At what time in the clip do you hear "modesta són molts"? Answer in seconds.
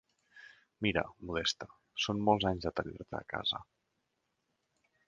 1.31-2.49